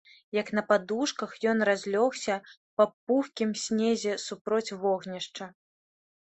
Як 0.35 0.47
на 0.59 0.61
падушках, 0.69 1.35
ён 1.51 1.61
разлёгся 1.69 2.37
па 2.81 2.87
пухкім 3.11 3.51
снезе 3.65 4.13
супроць 4.25 4.75
вогнішча. 4.87 5.45